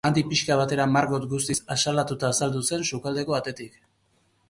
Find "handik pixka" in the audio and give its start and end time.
0.07-0.55